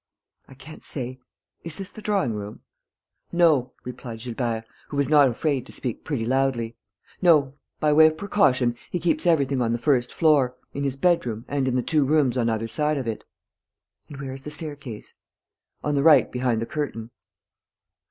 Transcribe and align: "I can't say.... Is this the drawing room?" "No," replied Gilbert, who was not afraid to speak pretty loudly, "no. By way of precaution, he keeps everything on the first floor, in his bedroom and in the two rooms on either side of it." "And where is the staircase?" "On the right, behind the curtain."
"I 0.47 0.55
can't 0.55 0.83
say.... 0.83 1.19
Is 1.63 1.75
this 1.75 1.91
the 1.91 2.01
drawing 2.01 2.33
room?" 2.33 2.61
"No," 3.31 3.73
replied 3.83 4.17
Gilbert, 4.21 4.63
who 4.89 4.97
was 4.97 5.09
not 5.09 5.27
afraid 5.27 5.63
to 5.67 5.71
speak 5.71 6.03
pretty 6.03 6.25
loudly, 6.25 6.75
"no. 7.21 7.53
By 7.79 7.93
way 7.93 8.07
of 8.07 8.17
precaution, 8.17 8.75
he 8.89 8.97
keeps 8.99 9.27
everything 9.27 9.61
on 9.61 9.73
the 9.73 9.77
first 9.77 10.11
floor, 10.11 10.57
in 10.73 10.83
his 10.83 10.97
bedroom 10.97 11.45
and 11.47 11.67
in 11.67 11.75
the 11.75 11.83
two 11.83 12.03
rooms 12.03 12.35
on 12.35 12.49
either 12.49 12.67
side 12.67 12.97
of 12.97 13.07
it." 13.07 13.23
"And 14.09 14.19
where 14.19 14.33
is 14.33 14.41
the 14.41 14.49
staircase?" 14.49 15.13
"On 15.83 15.93
the 15.93 16.01
right, 16.01 16.31
behind 16.31 16.63
the 16.63 16.65
curtain." 16.65 17.11